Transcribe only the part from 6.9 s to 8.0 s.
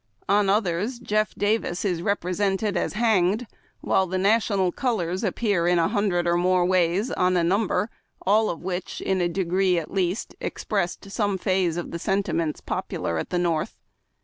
on a number—